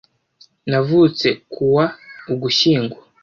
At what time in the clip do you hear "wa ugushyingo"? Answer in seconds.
1.75-2.97